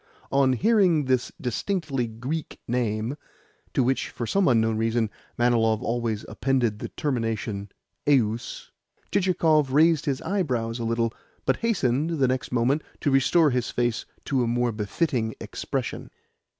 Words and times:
On 0.31 0.53
hearing 0.53 1.05
this 1.05 1.31
distinctly 1.39 2.07
Greek 2.07 2.59
name 2.67 3.17
(to 3.75 3.83
which, 3.83 4.09
for 4.09 4.25
some 4.25 4.47
unknown 4.47 4.75
reason, 4.75 5.11
Manilov 5.37 5.83
always 5.83 6.25
appended 6.27 6.79
the 6.79 6.89
termination 6.89 7.71
"eus"), 8.07 8.71
Chichikov 9.11 9.71
raised 9.73 10.05
his 10.05 10.19
eyebrows 10.23 10.79
a 10.79 10.85
little, 10.85 11.13
but 11.45 11.57
hastened, 11.57 12.17
the 12.17 12.27
next 12.27 12.51
moment, 12.51 12.81
to 13.01 13.11
restore 13.11 13.51
his 13.51 13.69
face 13.69 14.07
to 14.25 14.41
a 14.43 14.47
more 14.47 14.71
befitting 14.71 15.35
expression. 15.39 16.09